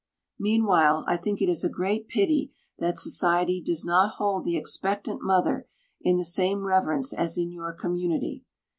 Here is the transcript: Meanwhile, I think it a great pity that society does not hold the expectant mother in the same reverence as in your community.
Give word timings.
Meanwhile, 0.39 1.03
I 1.07 1.15
think 1.15 1.43
it 1.43 1.63
a 1.63 1.69
great 1.69 2.07
pity 2.07 2.51
that 2.79 2.97
society 2.97 3.61
does 3.63 3.85
not 3.85 4.15
hold 4.15 4.45
the 4.45 4.57
expectant 4.57 5.21
mother 5.21 5.67
in 6.01 6.17
the 6.17 6.25
same 6.25 6.63
reverence 6.65 7.13
as 7.13 7.37
in 7.37 7.51
your 7.51 7.71
community. 7.71 8.43